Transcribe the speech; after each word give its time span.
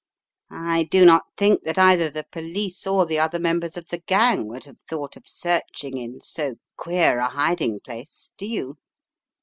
I 0.49 0.81
do 0.89 1.05
not 1.05 1.25
think 1.37 1.61
that 1.65 1.77
either 1.77 2.09
the 2.09 2.25
police 2.31 2.87
or 2.87 3.05
the 3.05 3.19
other 3.19 3.37
members 3.37 3.77
of 3.77 3.85
the 3.89 3.99
gang 3.99 4.47
would 4.47 4.63
have 4.63 4.81
thought 4.89 5.15
of 5.15 5.27
searching 5.27 5.97
in 5.99 6.21
so 6.23 6.55
queer 6.75 7.19
a 7.19 7.27
hiding 7.29 7.81
place, 7.81 8.33
do 8.35 8.47
you? 8.47 8.77